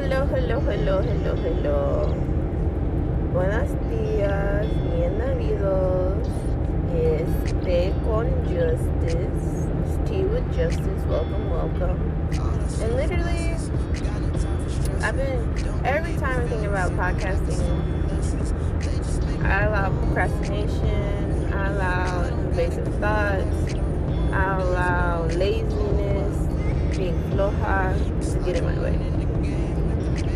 [0.00, 2.14] hello, hello, hello, hello, hello.
[3.34, 4.66] Buenos días,
[4.96, 6.26] bienvenidos.
[6.94, 9.68] Este con Justice.
[10.06, 11.04] Tea with Justice.
[11.06, 11.98] Welcome, welcome.
[12.80, 13.56] And literally,
[15.02, 17.60] I've been, every time I think about podcasting,
[19.44, 23.74] I allow procrastination, I allow invasive thoughts,
[24.32, 27.92] I allow laziness, being floja
[28.32, 29.20] to get in my way.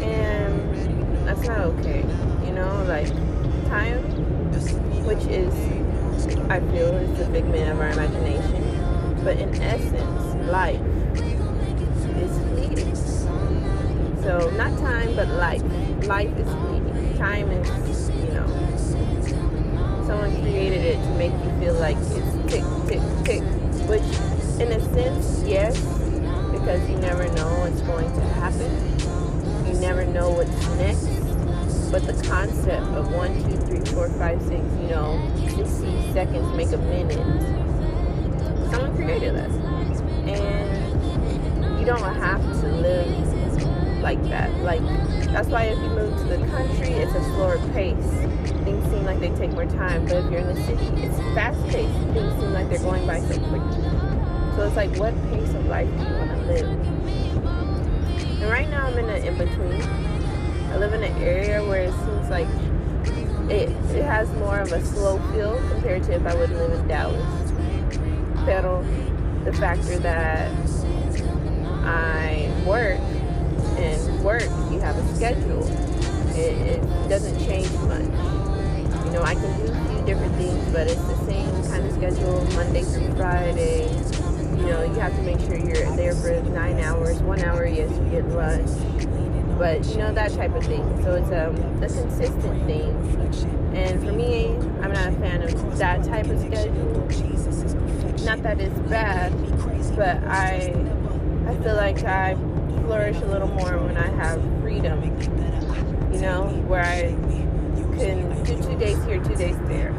[0.04, 2.04] And that's not okay.
[2.44, 3.08] You know, like
[3.68, 3.98] time,
[5.04, 5.54] which is,
[6.50, 8.62] I feel, is the figment of our imagination.
[9.24, 10.80] But in essence, life
[12.16, 12.94] is fleeting.
[14.22, 15.62] So not time, but life.
[16.06, 17.18] Life is fleeting.
[17.18, 18.46] Time is, you know,
[20.06, 23.42] someone created it to make you feel like it's tick, tick, tick.
[23.88, 24.02] Which,
[24.60, 25.78] in a sense, yes,
[26.52, 28.23] because you never know what's going to
[31.94, 36.72] But the concept of one, two, three, four, five, six, you know, 60 seconds make
[36.72, 37.18] a minute.
[38.72, 39.50] Someone created that.
[40.26, 44.52] And you don't have to live like that.
[44.64, 44.82] Like,
[45.26, 47.94] that's why if you move to the country, it's a slower pace.
[48.64, 50.04] Things seem like they take more time.
[50.06, 51.94] But if you're in the city, it's fast paced.
[52.12, 53.82] Things seem like they're going by so quickly.
[54.56, 56.68] So it's like, what pace of life do you want to live?
[58.42, 60.13] And right now, I'm in an in between.
[60.74, 62.48] I live in an area where it seems like
[63.48, 66.88] it, it has more of a slow feel compared to if I would live in
[66.88, 67.52] Dallas.
[68.44, 68.84] Pero
[69.44, 70.50] the factor that
[71.84, 72.98] I work
[73.78, 75.64] and work, you have a schedule.
[76.34, 78.02] It, it doesn't change much.
[79.04, 81.92] You know, I can do a few different things, but it's the same kind of
[81.92, 83.84] schedule Monday through Friday.
[84.58, 87.22] You know, you have to make sure you're there for nine hours.
[87.22, 88.70] One hour, yes, you get lunch.
[89.58, 90.84] But you know that type of thing.
[91.02, 92.90] So it's um, a consistent thing.
[93.74, 94.48] And for me,
[94.82, 96.94] I'm not a fan of that type of schedule.
[98.24, 99.32] Not that it's bad,
[99.96, 100.74] but I
[101.46, 102.34] I feel like I
[102.84, 105.02] flourish a little more when I have freedom.
[106.12, 107.14] You know, where I
[107.98, 109.92] can do two days here, two days there.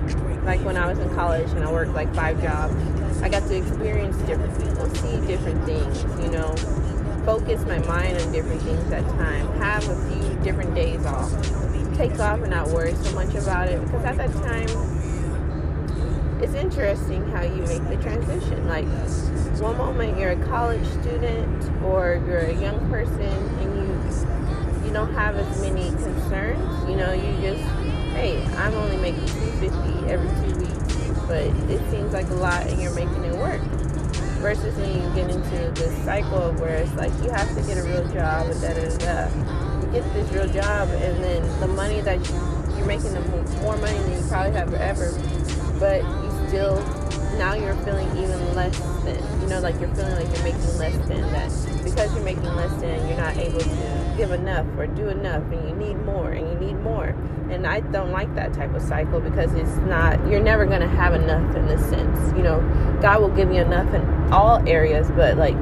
[0.44, 2.76] Like when I was in college and I worked like five jobs,
[3.22, 6.54] I got to experience different people, see different things, you know,
[7.26, 11.32] focus my mind on different things at time, have a few different days off,
[11.96, 14.70] take off and not worry so much about it because at that time,
[16.42, 18.68] it's interesting how you make the transition.
[18.68, 18.86] Like
[19.60, 25.12] one moment you're a college student or you're a young person and you you don't
[25.14, 26.90] have as many concerns.
[26.90, 27.64] You know, you just
[28.14, 32.80] hey, I'm only making 250 every two weeks, but it seems like a lot and
[32.80, 33.62] you're making it work.
[34.46, 37.82] Versus when you get into this cycle where it's like you have to get a
[37.82, 39.82] real job and da da da.
[39.82, 42.36] You get this real job and then the money that you,
[42.78, 43.22] you're making the
[43.64, 45.10] more money than you probably have ever,
[45.80, 46.78] but you still
[47.38, 50.98] now you're feeling even less than you know like you're feeling like you're making less
[51.08, 51.84] than that.
[51.84, 55.70] Because you're making less than you're not able to give enough or do enough and
[55.70, 57.16] you need more and you need more.
[57.50, 60.88] And i don't like that type of cycle because it's not you're never going to
[60.88, 62.60] have enough in this sense you know.
[63.02, 64.02] God will give you enough in
[64.34, 65.56] all areas but like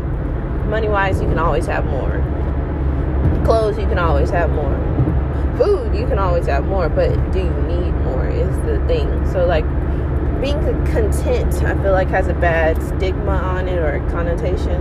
[0.68, 2.22] money wise you can always have more.
[3.46, 4.78] Clothes you can always have more.
[5.58, 9.08] Food you can always have more but do you need more is the thing.
[9.32, 9.66] So like
[10.44, 14.78] being content i feel like has a bad stigma on it or connotation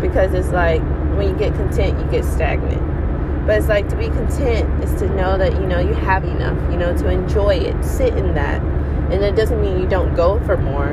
[0.00, 0.82] because it's like
[1.18, 3.46] when you get content you get stagnant.
[3.46, 6.56] But it's like to be content is to know that you know you have enough
[6.70, 8.62] you know to enjoy it sit in that.
[9.10, 10.92] And it doesn't mean you don't go for more.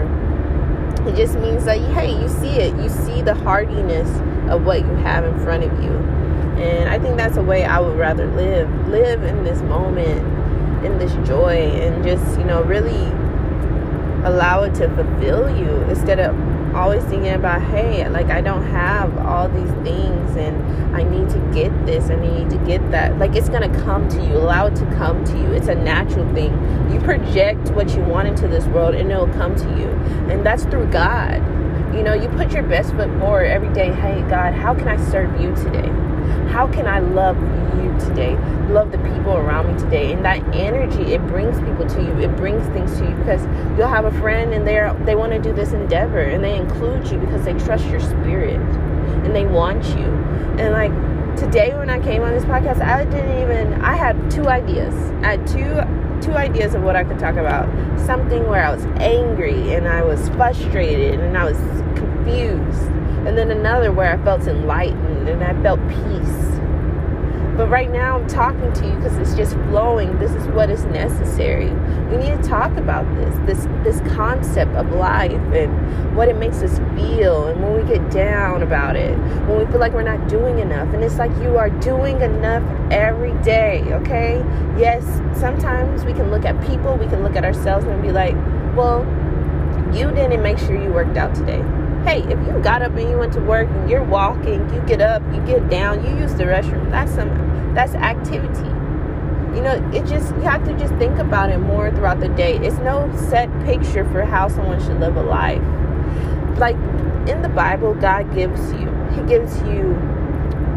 [1.08, 2.76] It just means that hey you see it.
[2.82, 4.09] You see the hardiness
[4.50, 5.92] of what you have in front of you.
[6.62, 10.24] And i think that's a way i would rather live live in this moment
[10.86, 13.12] in this joy and just you know really
[14.25, 16.36] allow it to fulfill you instead of
[16.75, 21.40] always thinking about hey like i don't have all these things and i need to
[21.53, 23.17] get this and i need to get that.
[23.17, 24.38] Like it's gonna come to you.
[24.38, 25.52] Allow it to come to you.
[25.52, 26.52] It's a natural thing.
[26.91, 29.90] You project what you want into this world and it'll come to you.
[30.32, 31.38] And that's through god.
[31.96, 33.91] You know you put your best foot forward every day.
[33.91, 36.04] Hey god how can i serve you today
[36.50, 37.38] how can I love
[37.82, 38.36] you today?
[38.70, 40.14] Love the people around me today.
[40.14, 42.12] And that energy, it brings people to you.
[42.20, 43.44] It brings things to you because
[43.78, 47.08] you'll have a friend and they're they want to do this endeavor and they include
[47.08, 50.06] you because they trust your spirit and they want you.
[50.58, 54.48] And like today when I came on this podcast, I didn't even I had two
[54.48, 54.94] ideas.
[55.24, 55.82] I had two
[56.22, 57.68] two ideas of what I could talk about.
[58.00, 61.58] Something where I was angry and I was frustrated and I was
[62.00, 62.92] confused.
[63.26, 66.46] And then another where I felt enlightened and I felt peace.
[67.58, 70.20] But right now, I'm talking to you because it's just flowing.
[70.20, 71.70] This is what is necessary.
[72.10, 76.58] We need to talk about this, this, this concept of life and what it makes
[76.58, 79.18] us feel, and when we get down about it,
[79.48, 80.94] when we feel like we're not doing enough.
[80.94, 83.84] And it's like you are doing enough every day.
[83.86, 84.40] Okay?
[84.78, 85.04] Yes,
[85.40, 88.36] sometimes we can look at people, we can look at ourselves, and be like,
[88.76, 89.04] well,
[89.96, 91.64] you didn't make sure you worked out today
[92.05, 95.02] hey, if you got up and you went to work and you're walking, you get
[95.02, 98.69] up, you get down, you use the restroom, that's some that's activity.
[99.55, 102.57] You know, it just you have to just think about it more throughout the day.
[102.57, 105.61] It's no set picture for how someone should live a life.
[106.59, 106.75] Like
[107.28, 109.97] in the Bible, God gives you, He gives you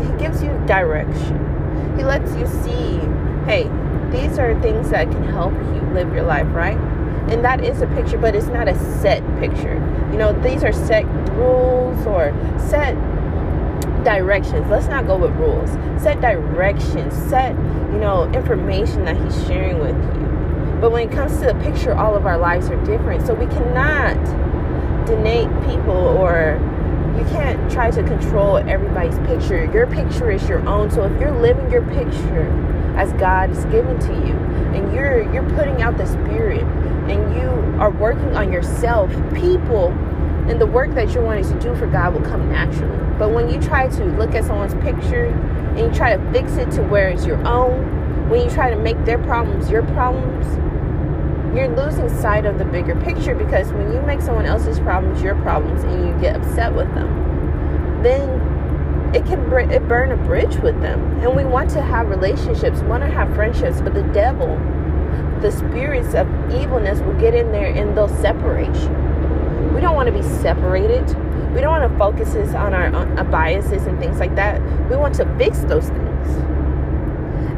[0.01, 1.45] He gives you direction.
[1.99, 2.99] He lets you see,
[3.45, 3.65] hey,
[4.11, 6.79] these are things that can help you live your life, right?
[7.31, 9.75] And that is a picture but it's not a set picture.
[10.11, 11.05] You know these are set
[11.37, 12.95] rules or set
[14.05, 14.69] directions.
[14.69, 15.71] Let's not go with rules.
[16.03, 17.15] Set directions.
[17.29, 17.53] Set
[17.93, 20.79] you know information that he's sharing with you.
[20.81, 23.27] But when it comes to the picture all of our lives are different.
[23.27, 24.17] So we cannot
[25.07, 26.61] denate people or
[27.19, 29.71] you can't try to control everybody's picture.
[29.73, 30.91] Your picture is your own.
[30.91, 32.49] So if you're living your picture
[32.99, 34.35] as god is given to you
[34.75, 36.65] and you're you're putting out the spirit
[37.11, 39.93] and you are working on yourself, people
[40.49, 42.97] and the work that you're wanting to do for God will come naturally.
[43.19, 46.71] But when you try to look at someone's picture and you try to fix it
[46.73, 50.47] to where it's your own, when you try to make their problems your problems,
[51.55, 55.35] you're losing sight of the bigger picture because when you make someone else's problems your
[55.43, 58.29] problems and you get upset with them, then
[59.15, 61.21] it can it burn a bridge with them.
[61.21, 64.57] And we want to have relationships, want to have friendships, but the devil
[65.43, 68.89] the spirits of evilness will get in there and they'll separate you.
[69.75, 71.07] We don't want to be separated.
[71.55, 74.61] We don't want to focus on our, on our uh, biases and things like that.
[74.91, 76.29] We want to fix those things.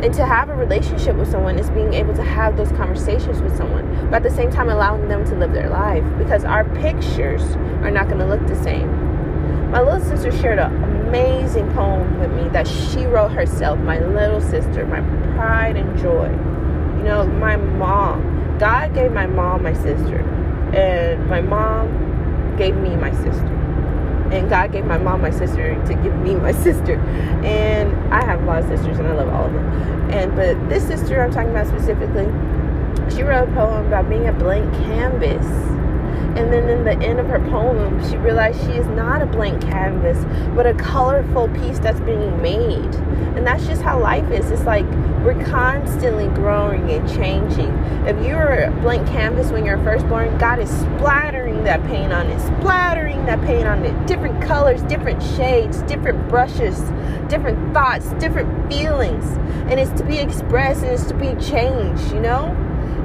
[0.02, 3.54] And to have a relationship with someone is being able to have those conversations with
[3.56, 7.42] someone, but at the same time allowing them to live their life because our pictures
[7.82, 9.70] are not going to look the same.
[9.70, 14.40] My little sister shared an amazing poem with me that she wrote herself, my little
[14.40, 15.00] sister, my
[15.36, 16.28] pride and joy.
[17.00, 20.18] You know, my mom, God gave my mom my sister,
[20.74, 23.46] and my mom gave me my sister.
[24.30, 26.96] And God gave my mom my sister to give me my sister.
[27.42, 30.10] And I have a lot of sisters and I love all of them.
[30.10, 32.26] And but this sister I'm talking about specifically,
[33.10, 35.46] she wrote a poem about being a blank canvas
[36.36, 39.62] and then in the end of her poem, she realized she is not a blank
[39.62, 40.24] canvas,
[40.54, 42.94] but a colorful piece that's being made.
[43.36, 44.50] And that's just how life is.
[44.50, 44.84] It's like
[45.24, 47.70] we're constantly growing and changing.
[48.06, 52.26] If you're a blank canvas when you're first born, God is splattering that paint on
[52.26, 54.06] it, splattering that paint on it.
[54.06, 56.80] Different colors, different shades, different brushes,
[57.28, 59.24] different thoughts, different feelings.
[59.70, 62.56] And it's to be expressed and it's to be changed, you know?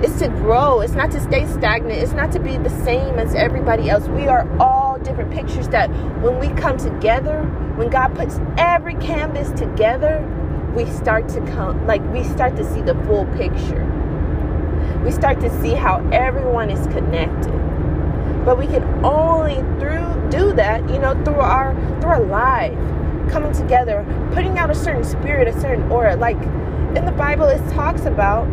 [0.01, 0.81] It's to grow.
[0.81, 1.99] It's not to stay stagnant.
[1.99, 4.07] It's not to be the same as everybody else.
[4.07, 5.89] We are all different pictures that
[6.21, 7.43] when we come together,
[7.75, 10.23] when God puts every canvas together,
[10.75, 13.83] we start to come like we start to see the full picture.
[15.03, 17.53] We start to see how everyone is connected.
[18.43, 22.77] But we can only through do that, you know, through our through our life,
[23.31, 26.15] coming together, putting out a certain spirit, a certain aura.
[26.15, 26.41] Like
[26.95, 28.45] in the Bible it talks about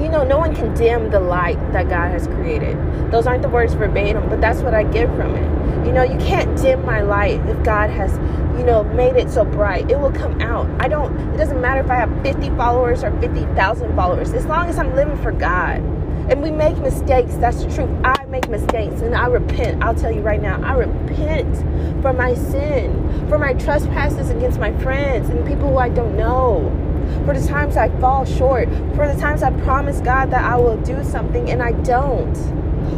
[0.00, 2.76] you know, no one can dim the light that God has created.
[3.10, 5.86] Those aren't the words verbatim, but that's what I get from it.
[5.86, 8.12] You know, you can't dim my light if God has,
[8.58, 9.90] you know, made it so bright.
[9.90, 10.68] It will come out.
[10.80, 14.68] I don't, it doesn't matter if I have 50 followers or 50,000 followers, as long
[14.68, 15.80] as I'm living for God.
[16.28, 17.90] And we make mistakes, that's the truth.
[18.04, 19.82] I make mistakes and I repent.
[19.82, 21.56] I'll tell you right now, I repent
[22.02, 26.85] for my sin, for my trespasses against my friends and people who I don't know
[27.24, 30.76] for the times I fall short, for the times I promise God that I will
[30.78, 32.36] do something and I don't,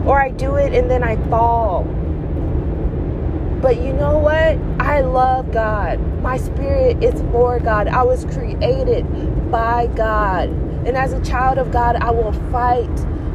[0.07, 1.85] or I do it and then I fall.
[3.63, 4.59] But you know what?
[4.81, 5.99] I love God.
[6.23, 7.89] My spirit is for God.
[7.89, 9.05] I was created
[9.51, 10.49] by God.
[10.87, 12.95] And as a child of God, I will fight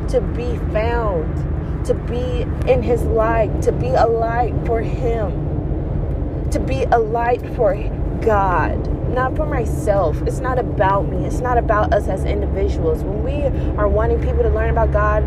[0.09, 6.59] to be found, to be in His light, to be a light for Him, to
[6.59, 7.75] be a light for
[8.21, 10.21] God not for myself.
[10.23, 11.25] It's not about me.
[11.25, 13.03] It's not about us as individuals.
[13.03, 13.43] When we
[13.77, 15.23] are wanting people to learn about God,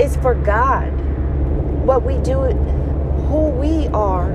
[0.00, 0.88] it's for God.
[1.84, 2.40] What we do,
[3.28, 4.32] who we are,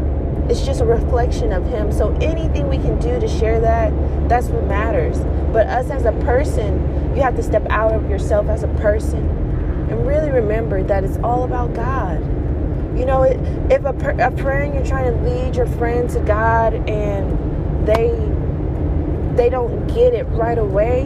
[0.50, 1.92] it's just a reflection of Him.
[1.92, 3.94] So anything we can do to share that,
[4.28, 5.20] that's what matters.
[5.54, 9.28] But us as a person, you have to step out of yourself as a person
[9.90, 12.20] and really remember that it's all about God.
[12.98, 17.88] You know, if a, a friend, you're trying to lead your friend to God and
[17.88, 18.10] they
[19.42, 21.06] they don't get it right away,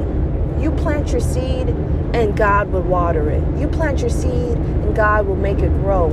[0.59, 3.41] you plant your seed and God will water it.
[3.57, 6.09] You plant your seed and God will make it grow.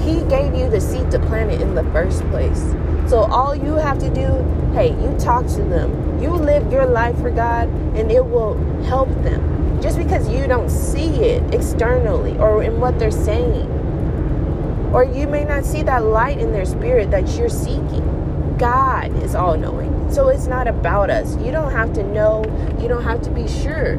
[0.00, 2.60] He gave you the seed to plant it in the first place.
[3.08, 4.26] So all you have to do,
[4.74, 6.20] hey, you talk to them.
[6.20, 9.80] You live your life for God and it will help them.
[9.80, 13.70] Just because you don't see it externally or in what they're saying.
[14.92, 18.17] Or you may not see that light in their spirit that you're seeking.
[18.58, 20.12] God is all knowing.
[20.12, 21.36] So it's not about us.
[21.38, 22.44] You don't have to know,
[22.80, 23.96] you don't have to be sure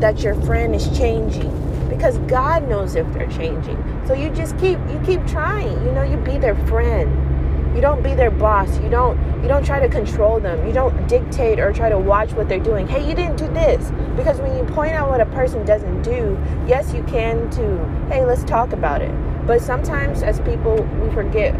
[0.00, 1.50] that your friend is changing
[1.88, 3.78] because God knows if they're changing.
[4.06, 5.72] So you just keep you keep trying.
[5.84, 7.30] You know, you be their friend.
[7.74, 8.78] You don't be their boss.
[8.80, 10.66] You don't you don't try to control them.
[10.66, 12.86] You don't dictate or try to watch what they're doing.
[12.86, 13.90] Hey, you didn't do this.
[14.16, 17.78] Because when you point out what a person doesn't do, yes, you can too.
[18.08, 19.12] Hey, let's talk about it.
[19.46, 21.54] But sometimes as people we forget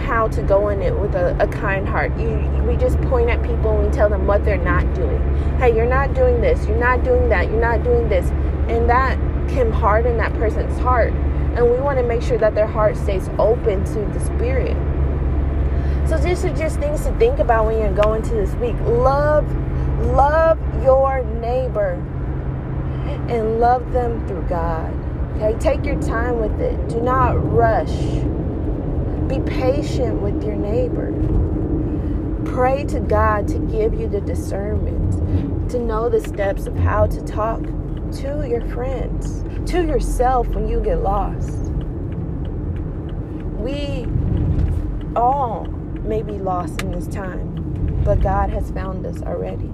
[0.00, 2.18] how to go in it with a, a kind heart.
[2.18, 2.30] You,
[2.66, 5.20] we just point at people and we tell them what they're not doing.
[5.58, 6.66] Hey, you're not doing this.
[6.66, 7.48] You're not doing that.
[7.48, 8.26] You're not doing this.
[8.68, 11.12] And that can harden that person's heart.
[11.12, 14.76] And we want to make sure that their heart stays open to the Spirit.
[16.08, 18.76] So these are just things to think about when you're going to this week.
[18.80, 19.46] Love,
[20.06, 21.92] love your neighbor
[23.28, 24.92] and love them through God.
[25.36, 26.88] Okay, take your time with it.
[26.88, 27.90] Do not rush.
[29.30, 31.12] Be patient with your neighbor.
[32.52, 37.22] Pray to God to give you the discernment to know the steps of how to
[37.22, 41.70] talk to your friends, to yourself when you get lost.
[43.60, 44.08] We
[45.14, 45.66] all
[46.02, 49.70] may be lost in this time, but God has found us already.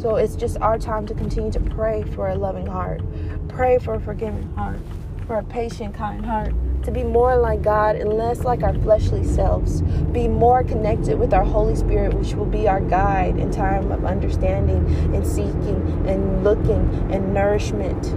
[0.00, 3.02] So it's just our time to continue to pray for a loving heart,
[3.48, 4.80] pray for a forgiving heart,
[5.26, 6.54] for a patient, kind heart,
[6.86, 9.82] to be more like God and less like our fleshly selves.
[10.12, 14.04] Be more connected with our Holy Spirit, which will be our guide in time of
[14.04, 18.14] understanding and seeking and looking and nourishment.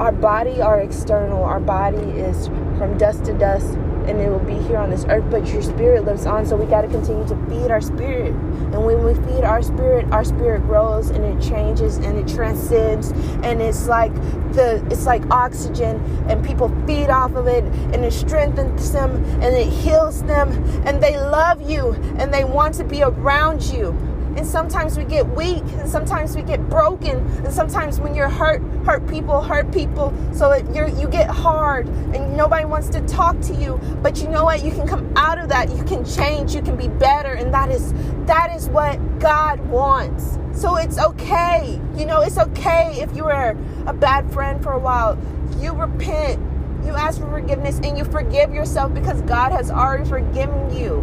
[0.00, 1.44] Our body are external.
[1.44, 2.46] Our body is
[2.78, 3.76] from dust to dust
[4.08, 6.46] and it will be here on this earth, but your spirit lives on.
[6.46, 8.32] So we got to continue to feed our spirit.
[8.32, 13.10] And when we feed our spirit, our spirit grows and it changes and it transcends.
[13.42, 14.14] And it's like
[14.52, 15.96] the it's like oxygen,
[16.28, 20.50] and people feed off of it, and it strengthens them and it heals them,
[20.86, 23.96] and they love you and they want to be around you
[24.36, 28.60] and sometimes we get weak and sometimes we get broken and sometimes when you're hurt
[28.84, 30.12] hurt people hurt people.
[30.32, 33.80] So you you get hard and nobody wants to talk to you.
[34.02, 34.62] But you know what?
[34.62, 35.74] You can come out of that.
[35.74, 36.54] You can change.
[36.54, 37.32] You can be better.
[37.32, 37.94] And that is
[38.26, 40.38] that is what God wants.
[40.52, 41.80] So it's okay.
[41.96, 45.18] You know it's okay if you were a bad friend for a while.
[45.58, 46.42] You repent.
[46.84, 51.00] You ask for forgiveness and you forgive yourself because God has already forgiven you.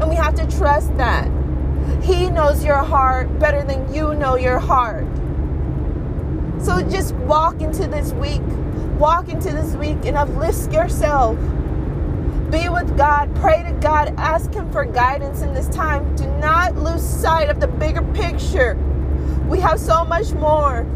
[0.00, 1.28] And we have to trust that
[2.02, 5.06] he knows your heart better than you know your heart.
[6.62, 8.42] So just walk into this week.
[8.98, 11.36] Walk into this week and uplift yourself.
[12.50, 13.34] Be with God.
[13.36, 14.14] Pray to God.
[14.16, 16.14] Ask Him for guidance in this time.
[16.16, 18.76] Do not lose sight of the bigger picture.
[19.48, 20.86] We have so much more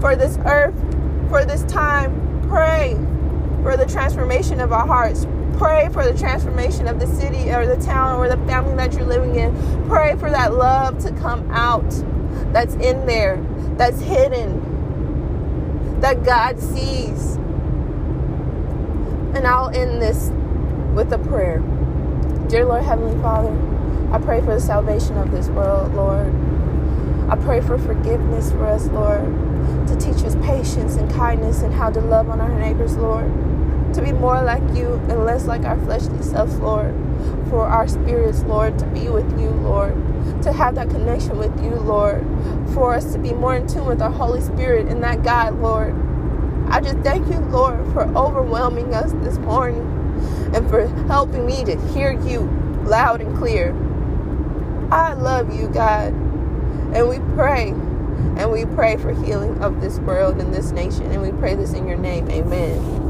[0.00, 0.74] for this earth,
[1.28, 2.42] for this time.
[2.48, 2.94] Pray
[3.62, 5.26] for the transformation of our hearts.
[5.58, 9.06] Pray for the transformation of the city or the town or the family that you're
[9.06, 9.54] living in.
[9.88, 11.88] Pray for that love to come out
[12.52, 13.42] that's in there,
[13.78, 14.60] that's hidden,
[16.00, 17.36] that God sees.
[19.34, 20.30] And I'll end this
[20.94, 21.60] with a prayer.
[22.48, 23.56] Dear Lord Heavenly Father,
[24.12, 26.34] I pray for the salvation of this world, Lord.
[27.30, 29.24] I pray for forgiveness for us, Lord,
[29.88, 33.32] to teach us patience and kindness and how to love on our neighbors, Lord
[33.94, 36.94] to be more like you and less like our fleshly selves, Lord.
[37.50, 39.94] For our spirits, Lord, to be with you, Lord.
[40.42, 42.24] To have that connection with you, Lord.
[42.74, 45.94] For us to be more in tune with our Holy Spirit and that God, Lord.
[46.68, 49.82] I just thank you, Lord, for overwhelming us this morning
[50.54, 52.40] and for helping me to hear you
[52.84, 53.74] loud and clear.
[54.90, 56.12] I love you, God.
[56.94, 57.70] And we pray.
[58.36, 61.10] And we pray for healing of this world and this nation.
[61.12, 62.30] And we pray this in your name.
[62.30, 63.05] Amen.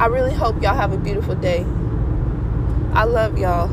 [0.00, 1.66] I really hope y'all have a beautiful day.
[2.94, 3.68] I love y'all.